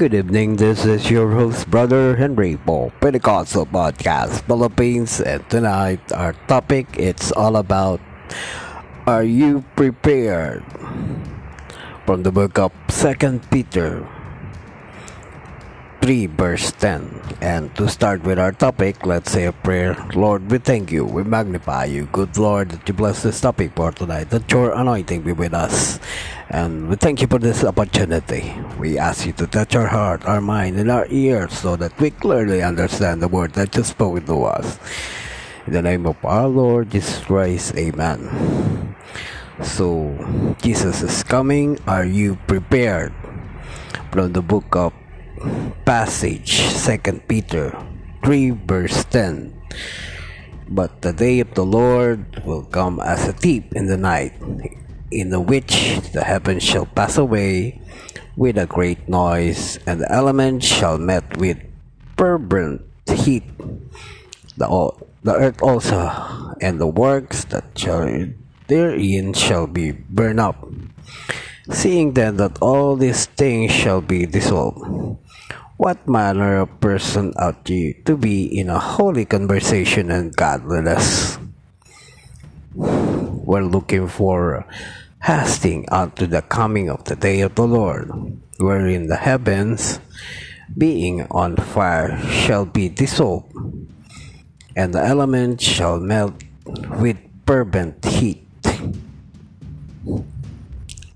Good 0.00 0.14
evening, 0.14 0.56
this 0.56 0.86
is 0.86 1.10
your 1.10 1.28
host, 1.36 1.68
Brother 1.68 2.16
Henry 2.16 2.56
for 2.64 2.88
Pentecostal 3.04 3.68
Podcast 3.68 4.40
Philippines, 4.48 5.20
and 5.20 5.44
tonight 5.52 6.00
our 6.16 6.32
topic 6.48 6.88
it's 6.96 7.28
all 7.36 7.60
about 7.60 8.00
Are 9.04 9.22
you 9.22 9.60
prepared? 9.76 10.64
From 12.08 12.24
the 12.24 12.32
book 12.32 12.56
of 12.56 12.72
Second 12.88 13.44
Peter 13.52 14.08
3 16.00 16.32
verse 16.32 16.72
10. 16.72 17.36
And 17.44 17.68
to 17.76 17.84
start 17.84 18.24
with 18.24 18.38
our 18.38 18.52
topic, 18.52 19.04
let's 19.04 19.30
say 19.30 19.44
a 19.44 19.52
prayer. 19.52 20.00
Lord, 20.14 20.50
we 20.50 20.56
thank 20.56 20.90
you, 20.90 21.04
we 21.04 21.24
magnify 21.24 21.92
you, 21.92 22.08
good 22.08 22.38
Lord, 22.38 22.70
that 22.70 22.88
you 22.88 22.94
bless 22.94 23.22
this 23.22 23.38
topic 23.38 23.76
for 23.76 23.92
tonight, 23.92 24.30
that 24.30 24.50
your 24.50 24.72
anointing 24.72 25.28
be 25.28 25.32
with 25.32 25.52
us. 25.52 26.00
And 26.50 26.90
we 26.90 26.96
thank 26.96 27.22
you 27.22 27.30
for 27.30 27.38
this 27.38 27.62
opportunity. 27.62 28.50
We 28.74 28.98
ask 28.98 29.24
you 29.24 29.30
to 29.38 29.46
touch 29.46 29.78
our 29.78 29.86
heart, 29.86 30.26
our 30.26 30.42
mind, 30.42 30.82
and 30.82 30.90
our 30.90 31.06
ears 31.06 31.54
so 31.54 31.76
that 31.76 31.94
we 32.02 32.10
clearly 32.10 32.60
understand 32.60 33.22
the 33.22 33.30
word 33.30 33.54
that 33.54 33.70
you 33.78 33.84
spoke 33.86 34.26
to 34.26 34.44
us. 34.50 34.82
In 35.70 35.74
the 35.74 35.82
name 35.82 36.10
of 36.10 36.18
our 36.24 36.48
Lord 36.48 36.90
Jesus 36.90 37.22
Christ, 37.22 37.78
Amen. 37.78 38.26
So, 39.62 40.10
Jesus 40.60 41.06
is 41.06 41.22
coming. 41.22 41.78
Are 41.86 42.04
you 42.04 42.34
prepared? 42.50 43.14
From 44.10 44.34
the 44.34 44.42
book 44.42 44.74
of 44.74 44.92
passage, 45.86 46.58
2 46.82 47.22
Peter 47.30 47.78
3, 48.24 48.50
verse 48.66 49.04
10. 49.06 49.54
But 50.66 51.02
the 51.02 51.12
day 51.12 51.38
of 51.38 51.54
the 51.54 51.64
Lord 51.64 52.42
will 52.42 52.66
come 52.66 52.98
as 52.98 53.28
a 53.28 53.32
thief 53.32 53.70
in 53.70 53.86
the 53.86 53.96
night, 53.96 54.34
in 55.10 55.30
the 55.30 55.40
which 55.40 56.00
the 56.12 56.24
heavens 56.24 56.62
shall 56.62 56.86
pass 56.86 57.18
away 57.18 57.80
with 58.36 58.56
a 58.56 58.66
great 58.66 59.08
noise, 59.08 59.78
and 59.86 60.00
the 60.00 60.10
elements 60.10 60.66
shall 60.66 60.98
melt 60.98 61.36
with 61.36 61.58
fervent 62.16 62.82
heat. 63.06 63.44
The, 64.56 64.68
the 65.22 65.34
earth 65.34 65.62
also, 65.62 66.08
and 66.60 66.80
the 66.80 66.86
works 66.86 67.44
that 67.50 67.76
shall 67.76 68.06
therein 68.68 69.34
shall 69.34 69.66
be 69.66 69.92
burned 69.92 70.40
up. 70.40 70.56
Seeing 71.70 72.14
then 72.14 72.36
that 72.38 72.58
all 72.62 72.96
these 72.96 73.26
things 73.26 73.72
shall 73.72 74.00
be 74.00 74.26
dissolved, 74.26 75.18
what 75.76 76.06
manner 76.06 76.60
of 76.60 76.80
person 76.80 77.32
ought 77.36 77.68
ye 77.68 77.94
to 78.04 78.16
be 78.16 78.44
in 78.44 78.68
a 78.68 78.78
holy 78.78 79.24
conversation 79.24 80.10
and 80.10 80.34
godliness? 80.36 81.38
We're 83.50 83.66
looking 83.66 84.06
for 84.06 84.62
hasting 85.26 85.90
unto 85.90 86.30
the 86.30 86.38
coming 86.38 86.86
of 86.86 87.02
the 87.02 87.18
day 87.18 87.42
of 87.42 87.58
the 87.58 87.66
Lord, 87.66 88.06
wherein 88.62 89.10
the 89.10 89.18
heavens, 89.18 89.98
being 90.78 91.26
on 91.34 91.58
fire, 91.58 92.14
shall 92.30 92.62
be 92.62 92.86
dissolved, 92.86 93.50
and 94.78 94.94
the 94.94 95.02
elements 95.02 95.66
shall 95.66 95.98
melt 95.98 96.38
with 97.02 97.18
fervent 97.42 98.06
heat. 98.06 98.46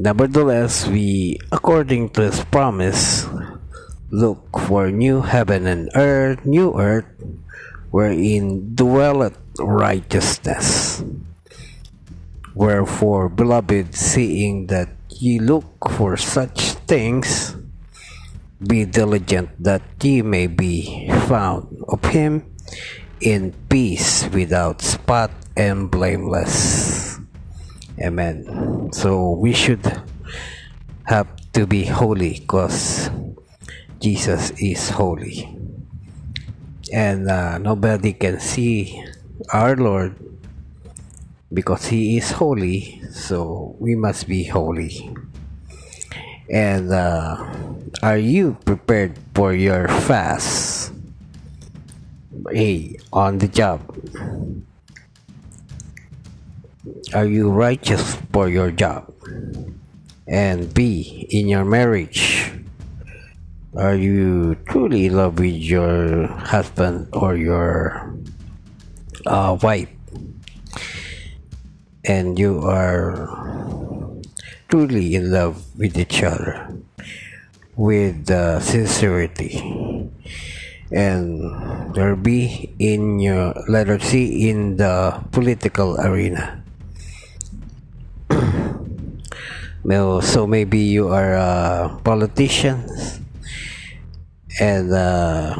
Nevertheless, 0.00 0.88
we, 0.88 1.36
according 1.52 2.16
to 2.16 2.32
his 2.32 2.40
promise, 2.48 3.28
look 4.08 4.40
for 4.56 4.88
new 4.88 5.20
heaven 5.20 5.66
and 5.68 5.92
earth, 5.94 6.46
new 6.48 6.80
earth, 6.80 7.12
wherein 7.90 8.72
dwelleth 8.72 9.36
righteousness. 9.60 11.04
Wherefore, 12.54 13.28
beloved, 13.28 13.94
seeing 13.94 14.66
that 14.68 14.88
ye 15.08 15.38
look 15.38 15.88
for 15.96 16.16
such 16.16 16.76
things, 16.84 17.56
be 18.60 18.84
diligent 18.84 19.50
that 19.62 19.82
ye 20.02 20.22
may 20.22 20.46
be 20.46 21.08
found 21.26 21.66
of 21.88 22.04
him 22.04 22.44
in 23.20 23.52
peace 23.68 24.28
without 24.30 24.82
spot 24.82 25.30
and 25.56 25.90
blameless. 25.90 27.18
Amen. 27.98 28.90
So 28.92 29.32
we 29.32 29.52
should 29.52 29.84
have 31.04 31.28
to 31.52 31.66
be 31.66 31.84
holy 31.84 32.40
because 32.40 33.10
Jesus 34.00 34.50
is 34.58 34.90
holy. 34.90 35.48
And 36.92 37.30
uh, 37.30 37.58
nobody 37.58 38.12
can 38.12 38.40
see 38.40 39.02
our 39.52 39.76
Lord 39.76 40.16
because 41.52 41.86
He 41.86 42.16
is 42.16 42.32
holy, 42.32 43.02
so 43.12 43.76
we 43.78 43.94
must 43.94 44.26
be 44.26 44.44
holy. 44.44 45.14
And 46.50 46.92
uh, 46.92 47.36
are 48.02 48.18
you 48.18 48.56
prepared 48.64 49.18
for 49.34 49.52
your 49.52 49.88
fast? 50.08 50.92
A. 52.50 52.96
On 53.12 53.38
the 53.38 53.48
job. 53.48 53.80
Are 57.14 57.26
you 57.26 57.50
righteous 57.50 58.16
for 58.32 58.48
your 58.48 58.70
job? 58.70 59.12
And 60.26 60.72
B. 60.72 61.26
In 61.30 61.48
your 61.48 61.64
marriage. 61.64 62.50
Are 63.76 63.94
you 63.94 64.56
truly 64.68 65.06
in 65.06 65.16
love 65.16 65.38
with 65.38 65.54
your 65.54 66.26
husband 66.26 67.08
or 67.12 67.36
your 67.36 68.12
uh, 69.24 69.56
wife? 69.62 69.91
And 72.04 72.38
you 72.38 72.60
are 72.66 73.28
truly 74.68 75.14
in 75.14 75.30
love 75.30 75.62
with 75.78 75.96
each 75.96 76.22
other 76.22 76.72
with 77.76 78.30
uh, 78.30 78.60
sincerity. 78.60 79.58
And 80.90 81.94
there 81.94 82.16
be 82.16 82.74
in 82.78 83.18
your 83.18 83.54
letter 83.68 83.98
C 83.98 84.48
in 84.48 84.76
the 84.76 85.24
political 85.32 85.96
arena. 86.00 86.62
so 90.20 90.46
maybe 90.46 90.78
you 90.78 91.08
are 91.08 91.34
a 91.34 92.00
politician 92.04 92.84
and 94.60 94.92
uh, 94.92 95.56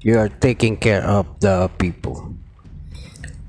you 0.00 0.18
are 0.18 0.28
taking 0.28 0.76
care 0.76 1.02
of 1.02 1.26
the 1.40 1.70
people 1.78 2.31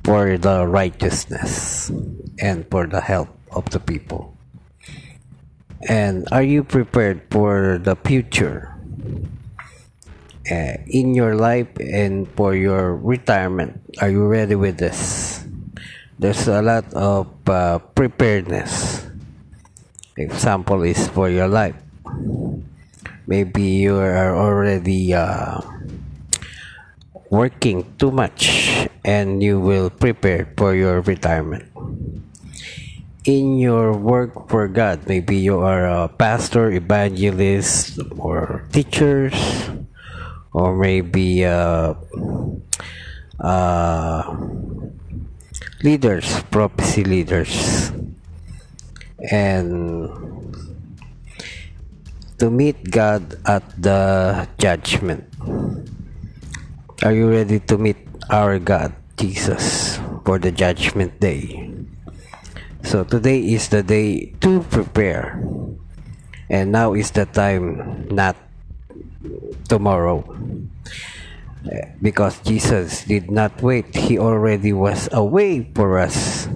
for 0.03 0.38
the 0.38 0.68
righteousness 0.68 1.90
and 2.40 2.68
for 2.69 2.88
the 2.88 3.02
help 3.02 3.30
of 3.52 3.69
the 3.72 3.80
people. 3.80 4.36
And 5.88 6.28
are 6.31 6.44
you 6.44 6.64
prepared 6.64 7.28
for 7.31 7.80
the 7.81 7.96
future 7.96 8.72
uh, 10.52 10.75
in 10.88 11.16
your 11.16 11.36
life 11.36 11.68
and 11.80 12.28
for 12.36 12.56
your 12.56 12.96
retirement? 12.96 13.81
Are 14.02 14.09
you 14.09 14.25
ready 14.25 14.56
with 14.56 14.78
this? 14.78 15.44
There's 16.19 16.47
a 16.47 16.62
lot 16.62 16.94
of 16.94 17.28
uh, 17.50 17.80
preparedness. 17.80 19.06
Example 20.16 20.84
is 20.84 21.08
for 21.09 21.30
your 21.30 21.47
life 21.47 21.75
maybe 23.28 23.63
you 23.63 23.96
are 23.97 24.36
already 24.36 25.13
uh, 25.13 25.59
working 27.34 27.82
too 27.98 28.14
much 28.14 28.86
and 29.02 29.42
you 29.42 29.58
will 29.58 29.90
prepare 29.90 30.46
for 30.54 30.78
your 30.78 31.02
retirement 31.02 31.66
in 33.26 33.58
your 33.58 33.98
work 33.98 34.38
for 34.46 34.70
God 34.70 35.10
maybe 35.10 35.42
you 35.42 35.58
are 35.66 35.90
a 35.90 36.08
pastor 36.08 36.70
evangelist 36.70 37.98
or 38.22 38.70
teachers 38.70 39.34
or 40.54 40.78
maybe 40.78 41.42
uh, 41.42 41.98
uh, 43.42 44.22
leaders 45.82 46.46
prophecy 46.54 47.02
leaders 47.02 47.90
and 49.31 50.13
to 52.44 52.52
meet 52.52 52.92
God 52.92 53.40
at 53.48 53.63
the 53.81 54.48
judgment. 54.60 55.24
Are 57.01 57.12
you 57.12 57.25
ready 57.30 57.57
to 57.66 57.78
meet 57.78 57.98
our 58.30 58.60
God, 58.60 58.94
Jesus, 59.18 59.98
for 60.24 60.38
the 60.38 60.51
judgment 60.51 61.18
day? 61.19 61.74
So 62.84 63.04
today 63.04 63.42
is 63.42 63.69
the 63.69 63.81
day 63.81 64.38
to 64.45 64.62
prepare. 64.69 65.42
And 66.50 66.72
now 66.72 66.94
is 66.94 67.10
the 67.10 67.25
time, 67.25 68.06
not 68.13 68.38
tomorrow. 69.68 70.22
Because 72.01 72.38
Jesus 72.45 73.06
did 73.06 73.31
not 73.31 73.63
wait, 73.63 73.95
He 73.95 74.19
already 74.19 74.72
was 74.72 75.10
away 75.12 75.66
for 75.74 75.98
us. 75.98 76.48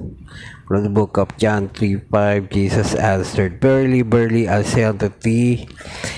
From 0.68 0.84
the 0.84 0.92
book 0.92 1.16
of 1.16 1.31
John 1.40 1.72
3 1.72 2.12
5, 2.12 2.52
Jesus 2.52 2.92
answered, 2.94 3.64
Verily, 3.64 4.04
verily, 4.04 4.52
I 4.52 4.68
say 4.68 4.84
unto 4.84 5.08
thee, 5.08 5.64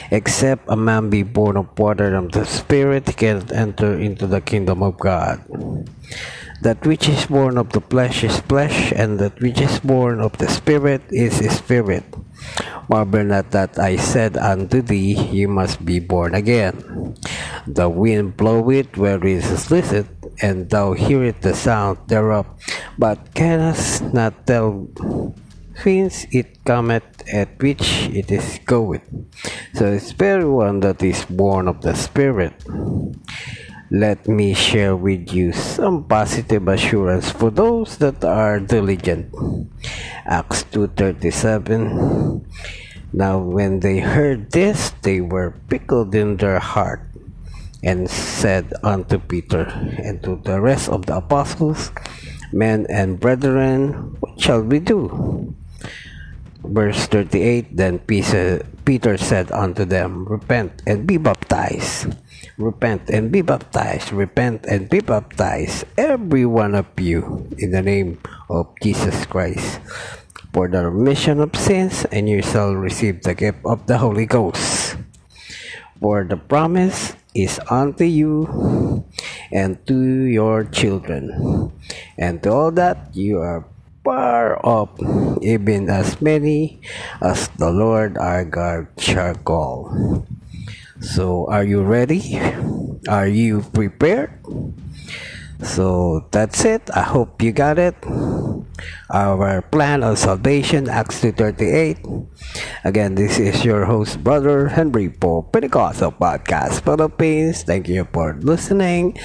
except 0.09 0.65
a 0.65 0.75
man 0.75 1.13
be 1.13 1.21
born 1.21 1.53
of 1.53 1.69
water 1.77 2.09
and 2.09 2.25
of 2.25 2.31
the 2.33 2.49
Spirit, 2.49 3.05
he 3.05 3.13
cannot 3.13 3.53
enter 3.53 3.93
into 3.93 4.25
the 4.25 4.41
kingdom 4.41 4.81
of 4.81 4.97
God. 4.97 5.45
That 6.65 6.81
which 6.81 7.07
is 7.07 7.29
born 7.29 7.61
of 7.61 7.77
the 7.77 7.81
flesh 7.93 8.25
is 8.25 8.41
flesh, 8.49 8.91
and 8.91 9.21
that 9.21 9.37
which 9.39 9.61
is 9.61 9.77
born 9.85 10.19
of 10.19 10.33
the 10.41 10.49
Spirit 10.49 11.05
is 11.13 11.37
spirit. 11.53 12.09
Marvel 12.89 13.23
not 13.29 13.51
that 13.51 13.77
I 13.77 14.01
said 14.01 14.35
unto 14.35 14.81
thee, 14.81 15.13
You 15.29 15.47
must 15.47 15.85
be 15.85 16.01
born 16.01 16.33
again. 16.33 17.13
The 17.67 17.87
wind 17.87 18.35
bloweth 18.35 18.97
where 18.97 19.21
it 19.21 19.45
listeth, 19.45 20.09
and 20.41 20.69
thou 20.69 20.93
hearest 20.93 21.41
the 21.41 21.53
sound 21.53 21.99
thereof, 22.07 22.47
but 22.97 23.33
canst 23.33 24.13
not 24.13 24.47
tell 24.47 24.89
whence 25.83 26.25
it 26.31 26.63
cometh 26.65 27.03
at 27.31 27.61
which 27.61 28.09
it 28.11 28.31
is 28.31 28.59
going. 28.65 29.31
So 29.73 29.85
it's 29.85 30.11
very 30.11 30.45
one 30.45 30.81
that 30.81 31.01
is 31.03 31.25
born 31.25 31.67
of 31.67 31.81
the 31.81 31.95
Spirit 31.95 32.53
let 33.89 34.27
me 34.27 34.53
share 34.53 34.95
with 34.95 35.33
you 35.33 35.51
some 35.51 36.05
positive 36.05 36.67
assurance 36.67 37.33
for 37.33 37.49
those 37.49 37.97
that 37.97 38.21
are 38.23 38.61
diligent. 38.61 39.33
Acts 40.29 40.61
2:37 40.69 42.45
Now 43.09 43.41
when 43.41 43.81
they 43.81 43.97
heard 43.97 44.53
this 44.53 44.93
they 45.01 45.21
were 45.21 45.57
pickled 45.73 46.13
in 46.13 46.37
their 46.37 46.61
heart 46.61 47.01
and 47.83 48.09
said 48.09 48.73
unto 48.83 49.19
Peter 49.19 49.67
and 50.03 50.21
to 50.23 50.41
the 50.43 50.59
rest 50.59 50.89
of 50.89 51.05
the 51.05 51.17
apostles 51.17 51.91
Men 52.51 52.87
and 52.89 53.19
brethren 53.19 54.17
what 54.19 54.41
shall 54.41 54.61
we 54.61 54.79
do? 54.79 55.53
Verse 56.63 57.07
38 57.07 57.77
Then 57.77 57.99
Peter 57.99 59.17
said 59.17 59.51
unto 59.51 59.85
them 59.85 60.25
Repent 60.25 60.81
and 60.87 61.05
be 61.05 61.17
baptized 61.17 62.15
Repent 62.59 63.07
and 63.07 63.31
be 63.31 63.39
baptized. 63.39 64.11
Repent 64.11 64.67
and 64.67 64.91
be 64.91 64.99
baptized, 64.99 65.87
every 65.95 66.43
one 66.45 66.75
of 66.75 66.91
you, 66.99 67.47
in 67.57 67.71
the 67.71 67.81
name 67.81 68.19
of 68.49 68.67
Jesus 68.83 69.25
Christ, 69.25 69.79
for 70.51 70.67
the 70.67 70.83
remission 70.91 71.39
of 71.39 71.55
sins, 71.55 72.03
and 72.11 72.27
you 72.27 72.43
shall 72.43 72.75
receive 72.75 73.23
the 73.23 73.31
gift 73.31 73.63
of 73.63 73.87
the 73.87 73.97
Holy 73.99 74.25
Ghost. 74.25 74.99
For 76.03 76.27
the 76.27 76.35
promise 76.35 77.15
is 77.35 77.59
unto 77.69 78.03
you 78.03 79.03
and 79.51 79.77
to 79.87 79.97
your 80.25 80.63
children, 80.65 81.71
and 82.17 82.41
to 82.43 82.51
all 82.51 82.71
that 82.71 83.09
you 83.13 83.39
are 83.39 83.65
far 84.03 84.57
off, 84.65 84.89
even 85.41 85.89
as 85.89 86.21
many 86.21 86.81
as 87.21 87.49
the 87.57 87.69
Lord 87.69 88.17
our 88.17 88.45
God 88.45 88.87
shall 88.97 89.35
call. 89.35 90.25
So, 91.01 91.47
are 91.47 91.63
you 91.63 91.81
ready? 91.81 92.39
Are 93.07 93.27
you 93.27 93.61
prepared? 93.73 94.33
So 95.63 96.25
that's 96.31 96.63
it. 96.63 96.89
I 96.95 97.01
hope 97.03 97.41
you 97.41 97.51
got 97.51 97.77
it. 97.79 97.95
Our 99.09 99.61
plan 99.61 100.03
of 100.03 100.17
salvation, 100.19 100.89
Acts 100.89 101.21
2.38. 101.21 102.01
Again, 102.83 103.15
this 103.15 103.39
is 103.39 103.65
your 103.65 103.85
host, 103.85 104.23
Brother 104.23 104.69
Henry 104.69 105.09
for 105.21 105.43
Pentecostal 105.43 106.11
Podcast 106.11 106.81
Philippines. 106.81 107.63
Thank 107.63 107.87
you 107.87 108.07
for 108.13 108.37
listening. 108.39 109.17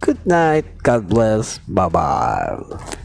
Good 0.00 0.24
night. 0.26 0.82
God 0.82 1.08
bless. 1.08 1.58
Bye-bye. 1.68 3.00